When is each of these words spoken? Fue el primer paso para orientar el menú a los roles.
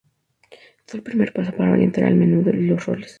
Fue 0.87 0.97
el 0.97 1.03
primer 1.03 1.31
paso 1.31 1.51
para 1.55 1.73
orientar 1.73 2.05
el 2.05 2.15
menú 2.15 2.43
a 2.49 2.53
los 2.53 2.83
roles. 2.87 3.09